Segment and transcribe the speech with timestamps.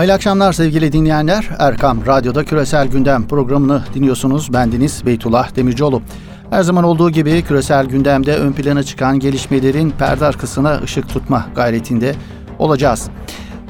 [0.00, 1.48] Hayırlı akşamlar sevgili dinleyenler.
[1.58, 4.52] Erkam Radyo'da Küresel Gündem programını dinliyorsunuz.
[4.52, 6.02] Bendeniz Beytullah Demircioğlu.
[6.50, 12.14] Her zaman olduğu gibi küresel gündemde ön plana çıkan gelişmelerin perde arkasına ışık tutma gayretinde
[12.58, 13.10] olacağız.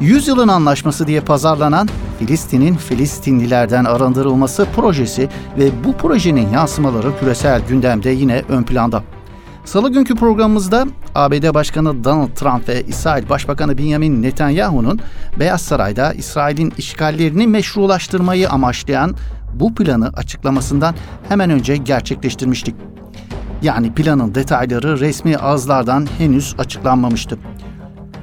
[0.00, 1.88] Yüzyılın anlaşması diye pazarlanan
[2.18, 5.28] Filistin'in Filistinlilerden arındırılması projesi
[5.58, 9.02] ve bu projenin yansımaları küresel gündemde yine ön planda.
[9.64, 15.00] Salı günkü programımızda ABD Başkanı Donald Trump ve İsrail Başbakanı Benjamin Netanyahu'nun
[15.38, 19.14] Beyaz Saray'da İsrail'in işgallerini meşrulaştırmayı amaçlayan
[19.54, 20.94] bu planı açıklamasından
[21.28, 22.74] hemen önce gerçekleştirmiştik.
[23.62, 27.38] Yani planın detayları resmi ağızlardan henüz açıklanmamıştı.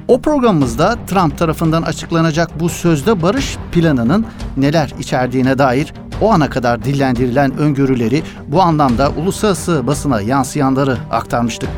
[0.08, 4.26] O programımızda Trump tarafından açıklanacak bu sözde barış planının
[4.56, 11.68] neler içerdiğine dair o ana kadar dillendirilen öngörüleri bu anlamda uluslararası basına yansıyanları aktarmıştık.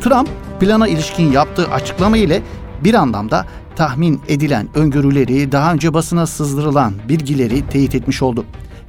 [0.00, 0.28] Trump
[0.60, 2.42] plana ilişkin yaptığı açıklama ile
[2.84, 8.44] bir anlamda tahmin edilen öngörüleri daha önce basına sızdırılan bilgileri teyit etmiş oldu.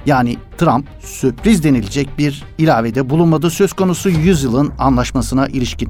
[0.06, 5.88] Yani Trump sürpriz denilecek bir ilavede bulunmadı söz konusu yüzyılın anlaşmasına ilişkin.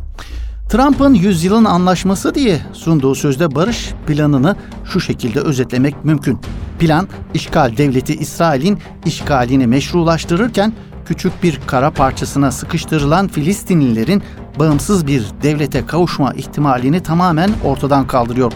[0.69, 6.39] Trump'ın yüzyılın anlaşması diye sunduğu sözde barış planını şu şekilde özetlemek mümkün.
[6.79, 10.73] Plan, işgal devleti İsrail'in işgalini meşrulaştırırken
[11.07, 14.23] küçük bir kara parçasına sıkıştırılan Filistinlilerin
[14.59, 18.53] bağımsız bir devlete kavuşma ihtimalini tamamen ortadan kaldırıyor.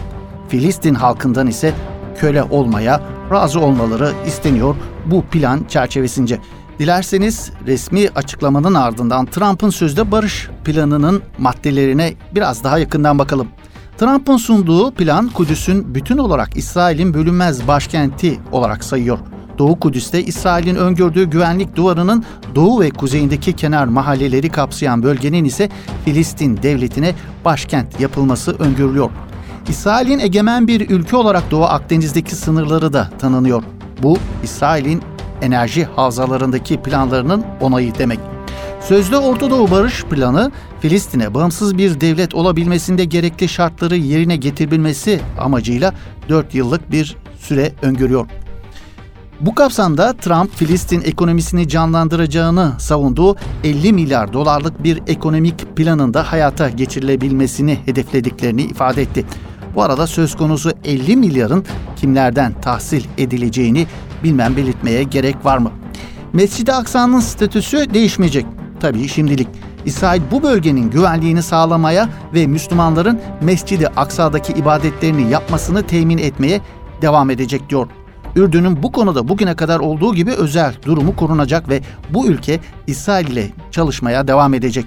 [0.49, 1.73] Filistin halkından ise
[2.17, 3.01] köle olmaya
[3.31, 6.39] razı olmaları isteniyor bu plan çerçevesince.
[6.79, 13.47] Dilerseniz resmi açıklamanın ardından Trump'ın sözde barış planının maddelerine biraz daha yakından bakalım.
[13.97, 19.19] Trump'ın sunduğu plan Kudüs'ün bütün olarak İsrail'in bölünmez başkenti olarak sayıyor.
[19.57, 22.23] Doğu Kudüs'te İsrail'in öngördüğü güvenlik duvarının
[22.55, 25.69] doğu ve kuzeyindeki kenar mahalleleri kapsayan bölgenin ise
[26.05, 29.09] Filistin devletine başkent yapılması öngörülüyor.
[29.67, 33.63] İsrail'in egemen bir ülke olarak Doğu Akdeniz'deki sınırları da tanınıyor.
[34.03, 35.01] Bu İsrail'in
[35.41, 38.32] enerji havzalarındaki planlarının onayı demek.
[38.87, 45.93] Sözde Orta Doğu Barış Planı, Filistin'e bağımsız bir devlet olabilmesinde gerekli şartları yerine getirebilmesi amacıyla
[46.29, 48.27] 4 yıllık bir süre öngörüyor.
[49.39, 57.79] Bu kapsamda Trump, Filistin ekonomisini canlandıracağını savunduğu 50 milyar dolarlık bir ekonomik planında hayata geçirilebilmesini
[57.85, 59.25] hedeflediklerini ifade etti.
[59.75, 63.87] Bu arada söz konusu 50 milyarın kimlerden tahsil edileceğini
[64.23, 65.71] bilmem belirtmeye gerek var mı?
[66.33, 68.45] Mescid-i Aksa'nın statüsü değişmeyecek.
[68.83, 69.47] Tabii şimdilik.
[69.85, 76.61] İsrail bu bölgenin güvenliğini sağlamaya ve Müslümanların Mescid-i Aksa'daki ibadetlerini yapmasını temin etmeye
[77.01, 77.87] devam edecek diyor.
[78.35, 83.51] Ürdün'ün bu konuda bugüne kadar olduğu gibi özel durumu korunacak ve bu ülke İsrail ile
[83.71, 84.85] çalışmaya devam edecek.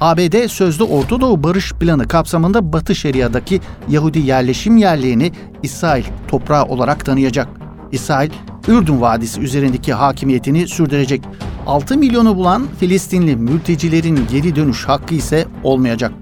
[0.00, 5.32] ABD sözde Orta Doğu Barış Planı kapsamında Batı Şeria'daki Yahudi yerleşim yerlerini
[5.62, 7.48] İsrail toprağı olarak tanıyacak.
[7.92, 8.30] İsrail,
[8.68, 11.22] Ürdün Vadisi üzerindeki hakimiyetini sürdürecek.
[11.66, 16.12] 6 milyonu bulan Filistinli mültecilerin geri dönüş hakkı ise olmayacak.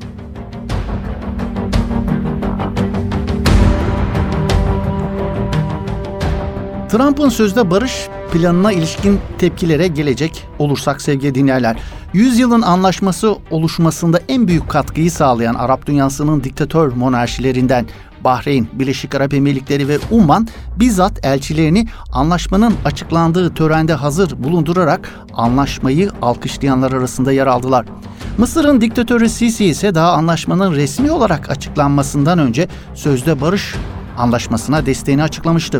[6.88, 11.76] Trump'ın sözde barış planına ilişkin tepkilere gelecek olursak sevgili dinleyenler.
[12.12, 17.86] Yüzyılın anlaşması oluşmasında en büyük katkıyı sağlayan Arap dünyasının diktatör monarşilerinden
[18.24, 26.92] Bahreyn, Birleşik Arap Emirlikleri ve Umman bizzat elçilerini anlaşmanın açıklandığı törende hazır bulundurarak anlaşmayı alkışlayanlar
[26.92, 27.86] arasında yer aldılar.
[28.38, 33.74] Mısır'ın diktatörü Sisi ise daha anlaşmanın resmi olarak açıklanmasından önce sözde barış
[34.18, 35.78] anlaşmasına desteğini açıklamıştı.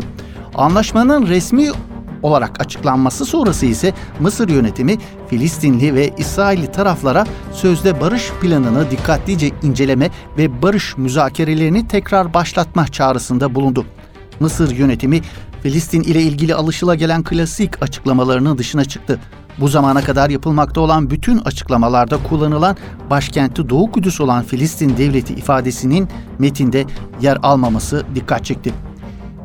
[0.55, 1.69] Anlaşmanın resmi
[2.23, 10.09] olarak açıklanması sonrası ise Mısır yönetimi Filistinli ve İsrailli taraflara sözde barış planını dikkatlice inceleme
[10.37, 13.85] ve barış müzakerelerini tekrar başlatma çağrısında bulundu.
[14.39, 15.21] Mısır yönetimi
[15.63, 19.19] Filistin ile ilgili alışılagelen klasik açıklamalarının dışına çıktı.
[19.59, 22.77] Bu zamana kadar yapılmakta olan bütün açıklamalarda kullanılan
[23.09, 26.09] başkenti Doğu Kudüs olan Filistin devleti ifadesinin
[26.39, 26.85] metinde
[27.21, 28.73] yer almaması dikkat çekti.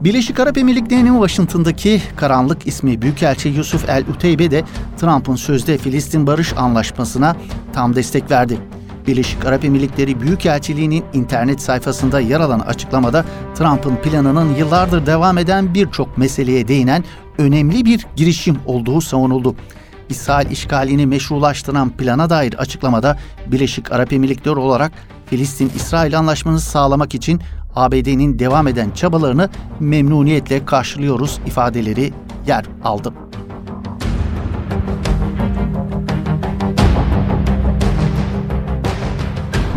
[0.00, 4.64] Birleşik Arap Emirlikleri'nin Washington'daki karanlık ismi Büyükelçi Yusuf El Uteybe de
[5.00, 7.36] Trump'ın sözde Filistin Barış Anlaşması'na
[7.72, 8.58] tam destek verdi.
[9.06, 16.18] Birleşik Arap Emirlikleri Büyükelçiliği'nin internet sayfasında yer alan açıklamada Trump'ın planının yıllardır devam eden birçok
[16.18, 17.04] meseleye değinen
[17.38, 19.56] önemli bir girişim olduğu savunuldu.
[20.08, 24.92] İsrail işgalini meşrulaştıran plana dair açıklamada Birleşik Arap Emirlikleri olarak
[25.26, 27.40] Filistin-İsrail anlaşmasını sağlamak için
[27.76, 29.48] ABD'nin devam eden çabalarını
[29.80, 32.12] memnuniyetle karşılıyoruz ifadeleri
[32.46, 33.12] yer aldı.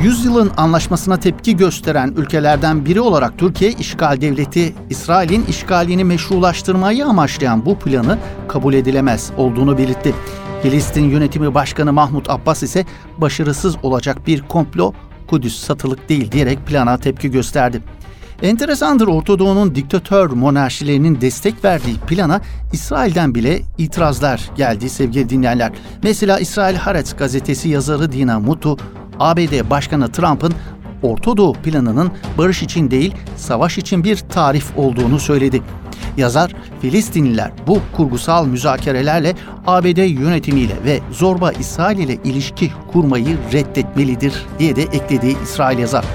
[0.02, 7.80] Yüzyılın anlaşmasına tepki gösteren ülkelerden biri olarak Türkiye, işgal devleti İsrail'in işgalini meşrulaştırmayı amaçlayan bu
[7.80, 8.18] planı
[8.48, 10.16] kabul edilemez olduğunu belirtti.
[10.62, 12.86] Filistin Yönetimi Başkanı Mahmut Abbas ise
[13.18, 14.94] başarısız olacak bir komplo
[15.30, 17.82] Kudüs satılık değil diyerek plana tepki gösterdi.
[18.42, 22.42] Enteresandır Orta Doğu'nun diktatör monarşilerinin destek verdiği plana
[22.74, 25.72] İsrail'den bile itirazlar geldi sevgili dinleyenler.
[26.04, 28.78] Mesela İsrail Haaretz gazetesi yazarı Dina Mutu,
[29.20, 30.54] ABD Başkanı Trump'ın
[31.04, 35.62] Orta Doğu planının barış için değil, savaş için bir tarif olduğunu söyledi.
[36.18, 39.36] Yazar, Filistinliler bu kurgusal müzakerelerle
[39.68, 46.06] ABD yönetimiyle ve zorba İsrail ile ilişki kurmayı reddetmelidir diye de ekledi İsrail yazar.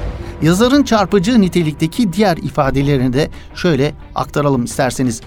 [0.43, 5.21] Yazarın çarpıcı nitelikteki diğer ifadelerini de şöyle aktaralım isterseniz.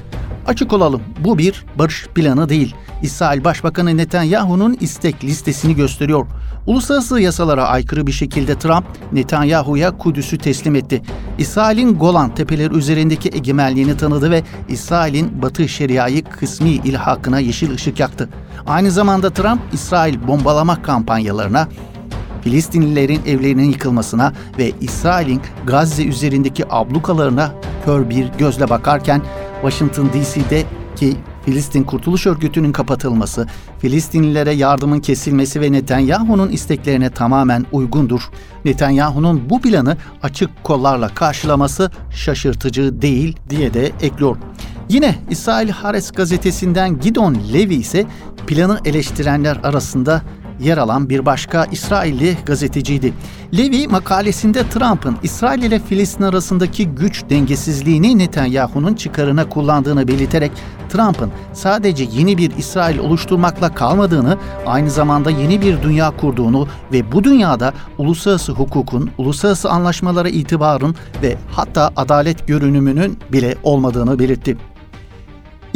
[0.48, 2.76] Açık olalım, bu bir barış planı değil.
[3.02, 6.26] İsrail Başbakanı Netanyahu'nun istek listesini gösteriyor.
[6.66, 11.02] Uluslararası yasalara aykırı bir şekilde Trump, Netanyahu'ya Kudüs'ü teslim etti.
[11.38, 18.30] İsrail'in Golan tepeleri üzerindeki egemenliğini tanıdı ve İsrail'in Batı Şeria'yı kısmi ilhakına yeşil ışık yaktı.
[18.68, 21.68] Aynı zamanda Trump, İsrail bombalama kampanyalarına,
[22.42, 27.52] Filistinlilerin evlerinin yıkılmasına ve İsrail'in Gazze üzerindeki ablukalarına
[27.86, 29.22] kör bir gözle bakarken
[29.62, 30.64] Washington DC'de
[30.96, 33.48] ki Filistin Kurtuluş Örgütü'nün kapatılması,
[33.80, 38.22] Filistinlilere yardımın kesilmesi ve Netanyahu'nun isteklerine tamamen uygundur.
[38.66, 44.38] Netanyahu'nun bu planı açık kollarla karşılaması şaşırtıcı değil diye de ekliyor.
[44.90, 48.06] Yine İsrail Hares gazetesinden Gidon Levi ise
[48.48, 50.22] planı eleştirenler arasında
[50.60, 53.14] yer alan bir başka İsrailli gazeteciydi.
[53.58, 60.52] Levi makalesinde Trump'ın İsrail ile Filistin arasındaki güç dengesizliğini Netanyahu'nun çıkarına kullandığını belirterek
[60.90, 67.24] Trump'ın sadece yeni bir İsrail oluşturmakla kalmadığını, aynı zamanda yeni bir dünya kurduğunu ve bu
[67.24, 74.58] dünyada uluslararası hukukun, uluslararası anlaşmalara itibarın ve hatta adalet görünümünün bile olmadığını belirtti.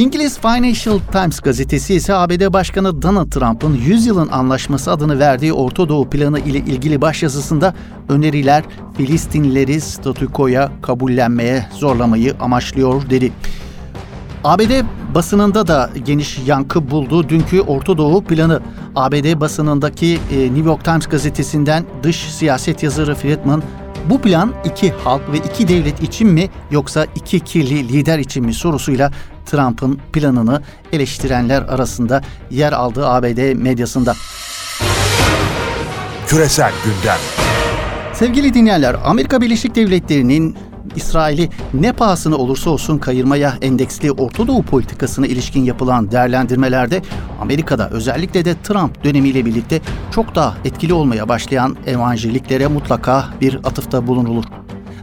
[0.01, 5.89] İngiliz Financial Times gazetesi ise ABD Başkanı Donald Trump'ın 100 yılın anlaşması adını verdiği Orta
[5.89, 7.73] Doğu planı ile ilgili başyazısında
[8.09, 8.63] öneriler
[8.97, 13.31] Filistinlileri statükoya kabullenmeye zorlamayı amaçlıyor dedi.
[14.43, 14.71] ABD
[15.15, 18.61] basınında da geniş yankı buldu dünkü Orta Doğu planı.
[18.95, 23.63] ABD basınındaki e, New York Times gazetesinden dış siyaset yazarı Friedman
[24.11, 28.53] bu plan iki halk ve iki devlet için mi yoksa iki kirli lider için mi
[28.53, 29.11] sorusuyla
[29.45, 30.61] Trump'ın planını
[30.91, 34.15] eleştirenler arasında yer aldığı ABD medyasında.
[36.27, 37.17] Küresel gündem.
[38.13, 40.57] Sevgili dinleyenler, Amerika Birleşik Devletleri'nin
[40.95, 47.01] İsrail'i ne pahasına olursa olsun kayırmaya endeksli Orta Doğu politikasına ilişkin yapılan değerlendirmelerde
[47.41, 54.07] Amerika'da özellikle de Trump dönemiyle birlikte çok daha etkili olmaya başlayan evanjeliklere mutlaka bir atıfta
[54.07, 54.45] bulunulur.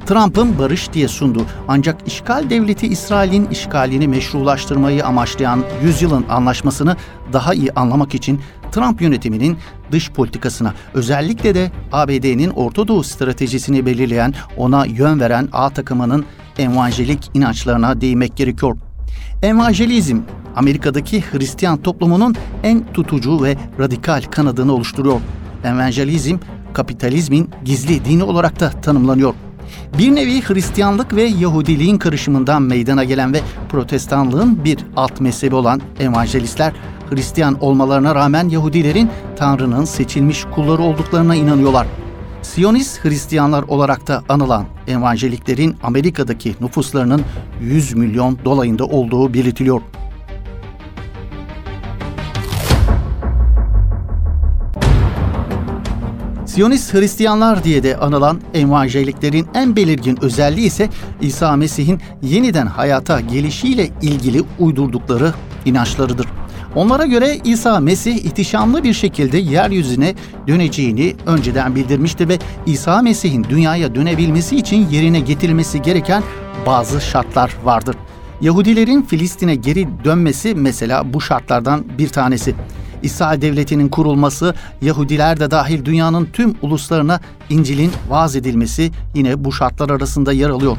[0.06, 6.96] Trump'ın barış diye sundu ancak işgal devleti İsrail'in işgalini meşrulaştırmayı amaçlayan yüzyılın anlaşmasını
[7.32, 8.40] daha iyi anlamak için
[8.72, 9.56] Trump yönetiminin
[9.92, 16.24] dış politikasına özellikle de ABD'nin Orta Doğu stratejisini belirleyen, ona yön veren A takımının
[16.58, 18.76] evangelik inançlarına değinmek gerekiyor.
[19.42, 20.18] Evangelizm,
[20.56, 25.20] Amerika'daki Hristiyan toplumunun en tutucu ve radikal kanadını oluşturuyor.
[25.64, 26.38] Evangelizm,
[26.74, 29.34] kapitalizmin gizli dini olarak da tanımlanıyor.
[29.98, 36.72] Bir nevi Hristiyanlık ve Yahudiliğin karışımından meydana gelen ve protestanlığın bir alt mezhebi olan evangelistler
[37.10, 41.86] Hristiyan olmalarına rağmen Yahudilerin Tanrı'nın seçilmiş kulları olduklarına inanıyorlar.
[42.42, 47.22] Siyonist Hristiyanlar olarak da anılan evangeliklerin Amerika'daki nüfuslarının
[47.60, 49.80] 100 milyon dolayında olduğu belirtiliyor.
[56.46, 60.88] Siyonist Hristiyanlar diye de anılan evangeliklerin en belirgin özelliği ise
[61.20, 65.34] İsa Mesih'in yeniden hayata gelişiyle ilgili uydurdukları
[65.64, 66.26] inançlarıdır.
[66.78, 70.14] Onlara göre İsa Mesih ihtişamlı bir şekilde yeryüzüne
[70.49, 76.23] döneceğini önceden bildirmişti ve İsa Mesih'in dünyaya dönebilmesi için yerine getirilmesi gereken
[76.66, 77.97] bazı şartlar vardır.
[78.40, 82.54] Yahudilerin Filistin'e geri dönmesi mesela bu şartlardan bir tanesi.
[83.02, 87.20] İsrail Devleti'nin kurulması, Yahudiler de dahil dünyanın tüm uluslarına
[87.50, 90.76] İncil'in vaaz edilmesi yine bu şartlar arasında yer alıyor.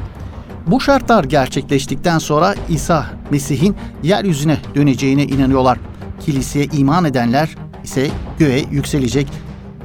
[0.71, 5.77] Bu şartlar gerçekleştikten sonra İsa Mesih'in yeryüzüne döneceğine inanıyorlar.
[6.19, 8.07] Kiliseye iman edenler ise
[8.39, 9.27] göğe yükselecek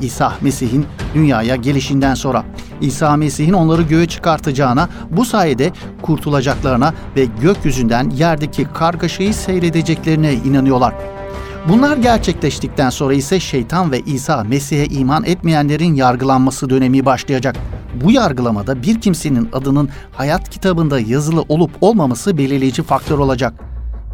[0.01, 2.45] İsa Mesih'in dünyaya gelişinden sonra.
[2.81, 5.73] İsa Mesih'in onları göğe çıkartacağına, bu sayede
[6.03, 10.95] kurtulacaklarına ve gökyüzünden yerdeki kargaşayı seyredeceklerine inanıyorlar.
[11.69, 17.57] Bunlar gerçekleştikten sonra ise şeytan ve İsa Mesih'e iman etmeyenlerin yargılanması dönemi başlayacak.
[17.95, 23.55] Bu yargılamada bir kimsenin adının hayat kitabında yazılı olup olmaması belirleyici faktör olacak.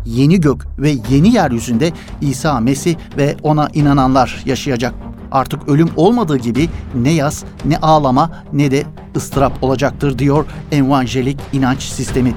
[0.06, 4.94] Yeni gök ve yeni yeryüzünde İsa Mesih ve ona inananlar yaşayacak.
[5.32, 8.84] Artık ölüm olmadığı gibi ne yaz, ne ağlama, ne de
[9.16, 12.34] ıstırap olacaktır diyor evangelik inanç sistemi.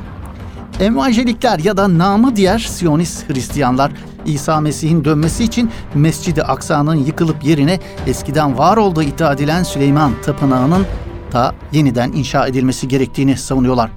[0.80, 3.92] Evangelikler ya da namı diğer Siyonist Hristiyanlar
[4.26, 10.86] İsa Mesih'in dönmesi için Mescid-i Aksa'nın yıkılıp yerine eskiden var olduğu iddia edilen Süleyman Tapınağı'nın
[11.34, 13.92] da yeniden inşa edilmesi gerektiğini savunuyorlar.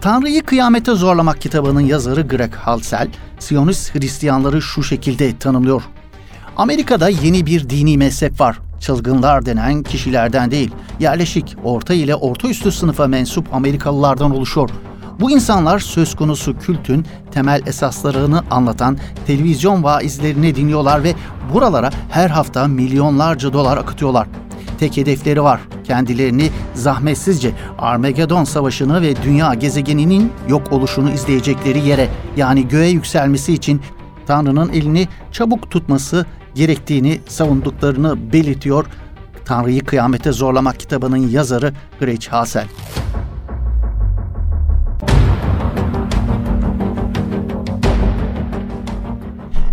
[0.00, 5.82] Tanrı'yı Kıyamete Zorlamak kitabının yazarı Greg Halsell, Siyonist Hristiyanları şu şekilde tanımlıyor.
[6.56, 8.58] Amerika'da yeni bir dini mezhep var.
[8.80, 14.70] Çılgınlar denen kişilerden değil, yerleşik, orta ile orta üstü sınıfa mensup Amerikalılardan oluşuyor.
[15.20, 21.14] Bu insanlar söz konusu kültün temel esaslarını anlatan televizyon vaizlerini dinliyorlar ve
[21.54, 24.26] buralara her hafta milyonlarca dolar akıtıyorlar.
[24.82, 25.60] Tek hedefleri var.
[25.84, 33.80] Kendilerini zahmetsizce Armageddon Savaşı'nı ve dünya gezegeninin yok oluşunu izleyecekleri yere yani göğe yükselmesi için
[34.26, 38.86] Tanrı'nın elini çabuk tutması gerektiğini savunduklarını belirtiyor.
[39.44, 42.66] Tanrı'yı kıyamete zorlamak kitabının yazarı Gretsch Hasel.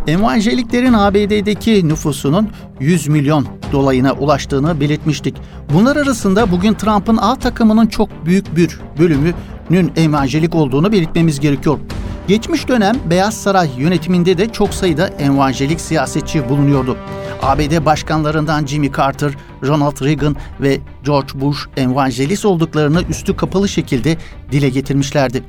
[0.09, 2.49] Evangeliklerin ABD'deki nüfusunun
[2.79, 5.35] 100 milyon dolayına ulaştığını belirtmiştik.
[5.73, 11.79] Bunlar arasında bugün Trump'ın A takımının çok büyük bir bölümünün evangelik olduğunu belirtmemiz gerekiyor.
[12.27, 16.97] Geçmiş dönem Beyaz Saray yönetiminde de çok sayıda evangelik siyasetçi bulunuyordu.
[17.41, 19.31] ABD başkanlarından Jimmy Carter,
[19.63, 24.17] Ronald Reagan ve George Bush evangelist olduklarını üstü kapalı şekilde
[24.51, 25.43] dile getirmişlerdi.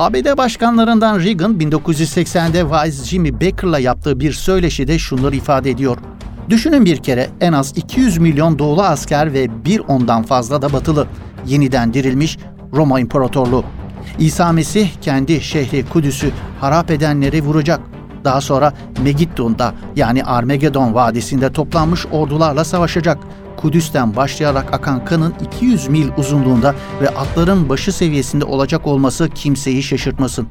[0.00, 5.96] ABD başkanlarından Reagan 1980'de vaiz Jimmy Baker'la yaptığı bir söyleşide şunları ifade ediyor.
[6.48, 11.06] Düşünün bir kere en az 200 milyon doğulu asker ve bir ondan fazla da batılı
[11.46, 12.38] yeniden dirilmiş
[12.72, 13.64] Roma İmparatorluğu.
[14.18, 16.30] İsa Mesih kendi şehri Kudüs'ü
[16.60, 17.80] harap edenleri vuracak.
[18.24, 18.72] Daha sonra
[19.02, 23.18] Megiddon'da yani Armagedon Vadisi'nde toplanmış ordularla savaşacak.
[23.56, 30.48] Kudüs'ten başlayarak akan kanın 200 mil uzunluğunda ve atların başı seviyesinde olacak olması kimseyi şaşırtmasın.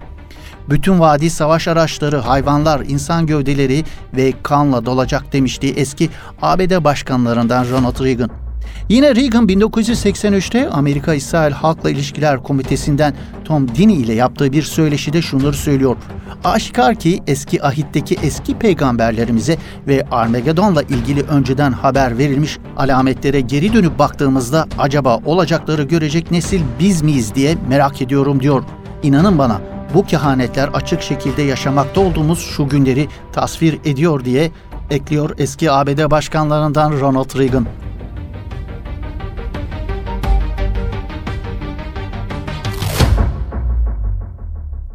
[0.70, 3.84] Bütün vadi savaş araçları, hayvanlar, insan gövdeleri
[4.14, 6.10] ve kanla dolacak demişti eski
[6.42, 8.49] ABD başkanlarından Ronald Reagan.
[8.90, 13.14] Yine Reagan 1983'te Amerika-İsrail Halkla İlişkiler Komitesi'nden
[13.46, 15.96] Tom Dini ile yaptığı bir söyleşide şunları söylüyor.
[16.44, 24.00] Aşikar ki eski ahitteki eski peygamberlerimize ve Armageddon'la ilgili önceden haber verilmiş alametlere geri dönüp
[24.00, 28.64] baktığımızda acaba olacakları görecek nesil biz miyiz diye merak ediyorum diyor.
[29.04, 29.62] İnanın bana
[29.94, 34.52] bu kehanetler açık şekilde yaşamakta olduğumuz şu günleri tasvir ediyor diye
[34.90, 37.66] ekliyor eski ABD başkanlarından Ronald Reagan.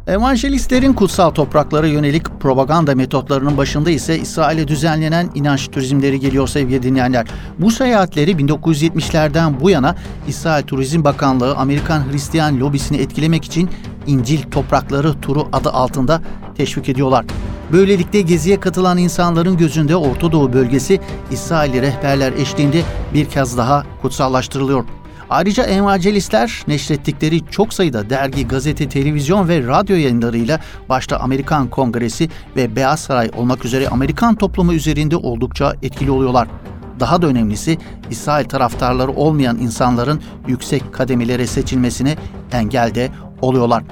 [0.07, 7.27] Evangelistlerin kutsal topraklara yönelik propaganda metotlarının başında ise İsrail'e düzenlenen inanç turizmleri geliyor sevgili dinleyenler.
[7.59, 9.95] Bu seyahatleri 1970'lerden bu yana
[10.27, 13.69] İsrail Turizm Bakanlığı Amerikan Hristiyan lobisini etkilemek için
[14.07, 16.21] İncil Toprakları Turu adı altında
[16.57, 17.25] teşvik ediyorlar.
[17.71, 20.99] Böylelikle geziye katılan insanların gözünde Orta Doğu bölgesi
[21.31, 22.81] İsrail'i rehberler eşliğinde
[23.13, 24.85] bir kez daha kutsallaştırılıyor.
[25.29, 32.75] Ayrıca evangelistler neşrettikleri çok sayıda dergi, gazete, televizyon ve radyo yayınlarıyla başta Amerikan Kongresi ve
[32.75, 36.47] Beyaz Saray olmak üzere Amerikan toplumu üzerinde oldukça etkili oluyorlar.
[36.99, 37.77] Daha da önemlisi
[38.09, 42.15] İsrail taraftarları olmayan insanların yüksek kademelere seçilmesine
[42.51, 43.09] engel de
[43.41, 43.83] oluyorlar.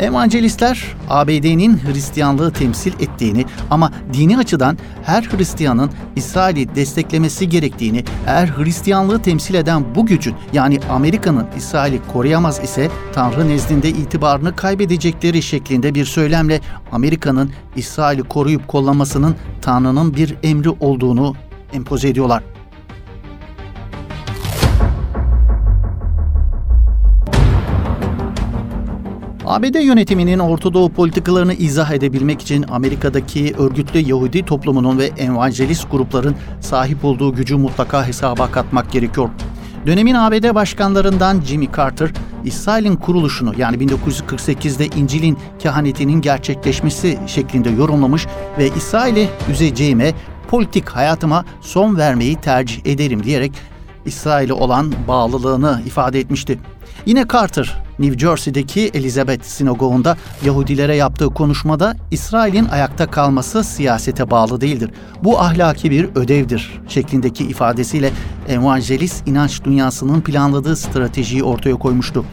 [0.00, 9.22] Evangelistler ABD'nin Hristiyanlığı temsil ettiğini ama dini açıdan her Hristiyanın İsrail'i desteklemesi gerektiğini, eğer Hristiyanlığı
[9.22, 16.04] temsil eden bu gücün yani Amerika'nın İsrail'i koruyamaz ise Tanrı nezdinde itibarını kaybedecekleri şeklinde bir
[16.04, 16.60] söylemle
[16.92, 21.34] Amerika'nın İsrail'i koruyup kollamasının Tanrı'nın bir emri olduğunu
[21.72, 22.42] empoze ediyorlar.
[29.50, 36.36] ABD yönetiminin Orta Doğu politikalarını izah edebilmek için Amerika'daki örgütlü Yahudi toplumunun ve evangelist grupların
[36.60, 39.28] sahip olduğu gücü mutlaka hesaba katmak gerekiyor.
[39.86, 42.10] Dönemin ABD başkanlarından Jimmy Carter,
[42.44, 48.26] İsrail'in kuruluşunu yani 1948'de İncil'in kehanetinin gerçekleşmesi şeklinde yorumlamış
[48.58, 50.12] ve İsrail'i üzeceğime,
[50.48, 53.52] politik hayatıma son vermeyi tercih ederim diyerek
[54.04, 56.58] İsrail'e olan bağlılığını ifade etmişti.
[57.06, 64.90] Yine Carter New Jersey'deki Elizabeth Sinagogu'nda Yahudilere yaptığı konuşmada İsrail'in ayakta kalması siyasete bağlı değildir.
[65.24, 68.12] Bu ahlaki bir ödevdir şeklindeki ifadesiyle
[68.48, 72.24] evangelist inanç dünyasının planladığı stratejiyi ortaya koymuştu.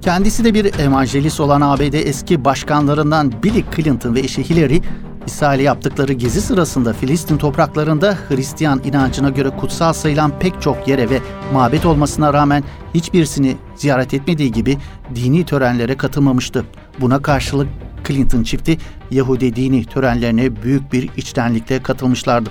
[0.00, 4.80] Kendisi de bir evangelist olan ABD eski başkanlarından Bill Clinton ve eşi Hillary,
[5.26, 11.20] İsrail'e yaptıkları gezi sırasında Filistin topraklarında Hristiyan inancına göre kutsal sayılan pek çok yere ve
[11.52, 12.64] mabet olmasına rağmen
[12.94, 14.78] hiçbirisini ziyaret etmediği gibi
[15.14, 16.64] dini törenlere katılmamıştı.
[17.00, 17.68] Buna karşılık
[18.06, 18.78] Clinton çifti
[19.10, 22.50] Yahudi dini törenlerine büyük bir içtenlikle katılmışlardı.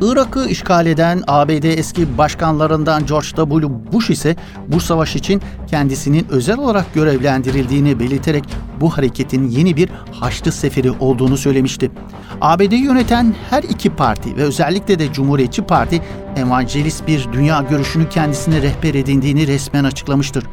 [0.00, 3.92] Irak'ı işgal eden ABD eski başkanlarından George W.
[3.92, 4.36] Bush ise
[4.68, 8.44] bu savaş için kendisinin özel olarak görevlendirildiğini belirterek
[8.80, 11.90] bu hareketin yeni bir Haçlı Seferi olduğunu söylemişti.
[12.40, 16.02] ABD'yi yöneten her iki parti ve özellikle de Cumhuriyetçi Parti
[16.36, 20.44] evangelist bir dünya görüşünü kendisine rehber edindiğini resmen açıklamıştır.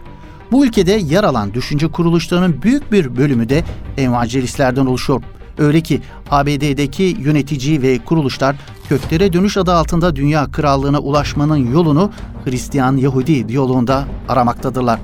[0.52, 3.64] Bu ülkede yer alan düşünce kuruluşlarının büyük bir bölümü de
[3.98, 5.22] evangelistlerden oluşuyor.
[5.58, 6.02] Öyle ki
[6.32, 8.56] ABD'deki yönetici ve kuruluşlar
[8.90, 12.12] köklere dönüş adı altında dünya krallığına ulaşmanın yolunu
[12.46, 15.00] Hristiyan-Yahudi diyaloğunda aramaktadırlar.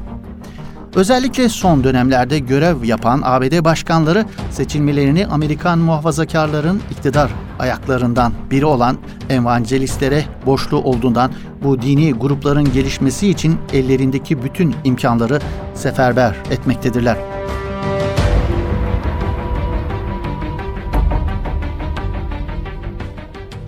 [0.95, 8.97] Özellikle son dönemlerde görev yapan ABD başkanları seçilmelerini Amerikan muhafazakarların iktidar ayaklarından biri olan
[9.29, 11.31] evangelistlere borçlu olduğundan
[11.63, 15.39] bu dini grupların gelişmesi için ellerindeki bütün imkanları
[15.73, 17.32] seferber etmektedirler.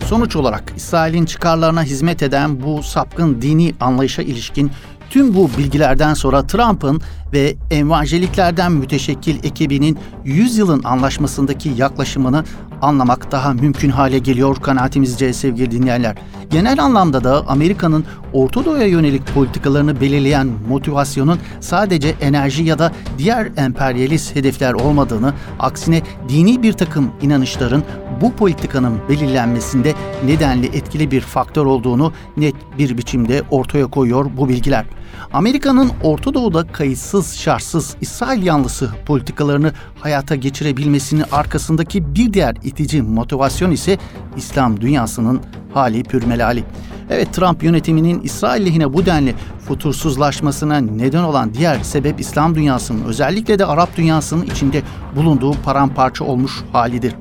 [0.10, 4.72] Sonuç olarak İsrail'in çıkarlarına hizmet eden bu sapkın dini anlayışa ilişkin
[5.10, 7.02] tüm bu bilgilerden sonra Trump'ın
[7.34, 12.44] ve evangeliklerden müteşekkil ekibinin 100 yılın anlaşmasındaki yaklaşımını
[12.82, 16.16] anlamak daha mümkün hale geliyor kanaatimizce sevgili dinleyenler.
[16.50, 23.52] Genel anlamda da Amerika'nın Orta Doğu'ya yönelik politikalarını belirleyen motivasyonun sadece enerji ya da diğer
[23.58, 27.84] emperyalist hedefler olmadığını, aksine dini bir takım inanışların
[28.22, 29.94] bu politikanın belirlenmesinde
[30.26, 34.86] nedenli etkili bir faktör olduğunu net bir biçimde ortaya koyuyor bu bilgiler.
[35.34, 43.72] Amerika'nın Orta Doğu'da kayıtsız şartsız İsrail yanlısı politikalarını hayata geçirebilmesinin arkasındaki bir diğer itici motivasyon
[43.72, 43.98] ise
[44.38, 45.42] İslam dünyasının
[45.74, 46.64] hali pürmelali.
[47.10, 49.36] Evet Trump yönetiminin İsrail lehine bu denli
[49.68, 54.82] futursuzlaşmasına neden olan diğer sebep İslam dünyasının özellikle de Arap dünyasının içinde
[55.16, 57.16] bulunduğu paramparça olmuş halidir.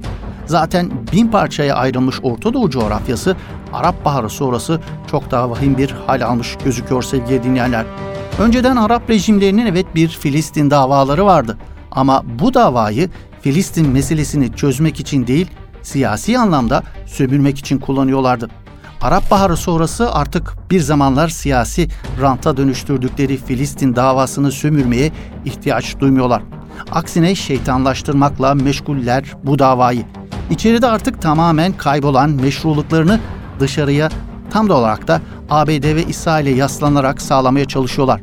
[0.47, 3.37] Zaten bin parçaya ayrılmış Orta Doğu coğrafyası
[3.73, 4.81] Arap Baharı sonrası
[5.11, 7.85] çok daha vahim bir hal almış gözüküyor sevgili dinleyenler.
[8.39, 11.59] Önceden Arap rejimlerinin evet bir Filistin davaları vardı.
[11.91, 15.51] Ama bu davayı Filistin meselesini çözmek için değil,
[15.83, 18.51] siyasi anlamda sömürmek için kullanıyorlardı.
[19.01, 21.89] Arap Baharı sonrası artık bir zamanlar siyasi
[22.21, 25.13] ranta dönüştürdükleri Filistin davasını sömürmeye
[25.45, 26.43] ihtiyaç duymuyorlar.
[26.93, 30.05] Aksine şeytanlaştırmakla meşguller bu davayı.
[30.51, 33.21] İçeride artık tamamen kaybolan meşruluklarını
[33.61, 34.09] dışarıya
[34.51, 38.21] tam da olarak da ABD ve İsrail'e yaslanarak sağlamaya çalışıyorlar.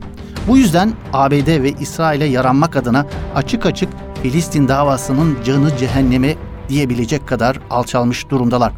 [0.47, 3.05] Bu yüzden ABD ve İsrail'e yaranmak adına
[3.35, 3.89] açık açık
[4.23, 6.35] Filistin davasının canı cehenneme
[6.69, 8.73] diyebilecek kadar alçalmış durumdalar.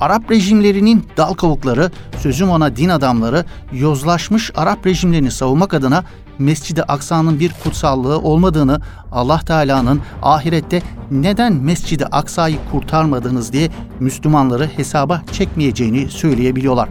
[0.00, 6.04] Arap rejimlerinin dal kavukları, sözüm ona din adamları, yozlaşmış Arap rejimlerini savunmak adına
[6.38, 8.80] Mescid-i Aksa'nın bir kutsallığı olmadığını,
[9.12, 16.88] Allah Teala'nın ahirette neden Mescid-i Aksa'yı kurtarmadınız diye Müslümanları hesaba çekmeyeceğini söyleyebiliyorlar.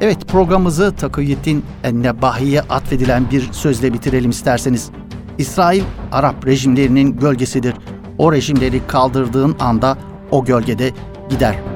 [0.00, 4.90] Evet programımızı Takıyyettin Ennebahi'ye atfedilen bir sözle bitirelim isterseniz.
[5.38, 7.74] İsrail, Arap rejimlerinin gölgesidir.
[8.18, 9.98] O rejimleri kaldırdığın anda
[10.30, 10.92] o gölgede
[11.30, 11.67] gider.''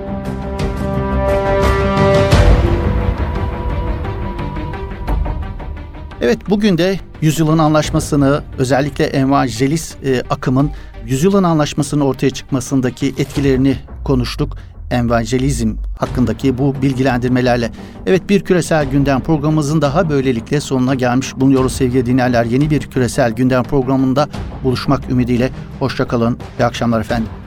[6.22, 10.70] Evet bugün de Yüzyılın Anlaşması'nı özellikle evangelist e, akımın
[11.06, 14.56] Yüzyılın Anlaşması'nın ortaya çıkmasındaki etkilerini konuştuk.
[14.90, 17.70] Evangelizm hakkındaki bu bilgilendirmelerle.
[18.06, 22.44] Evet bir küresel gündem programımızın daha böylelikle sonuna gelmiş bulunuyoruz sevgili dinleyenler.
[22.44, 24.28] Yeni bir küresel gündem programında
[24.64, 25.50] buluşmak ümidiyle.
[25.78, 26.38] Hoşçakalın.
[26.58, 27.41] İyi akşamlar efendim.